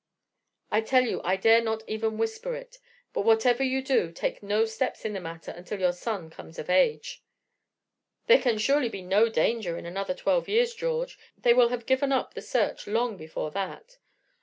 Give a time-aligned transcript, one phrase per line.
[0.71, 2.79] I tell you I dare not even whisper it;
[3.13, 6.71] but whatever you do, take no steps in the matter until your son comes of
[6.71, 7.23] age."
[8.25, 12.11] "There can surely be no danger in another twelve years, George; they will have given
[12.11, 13.99] up the search long before that."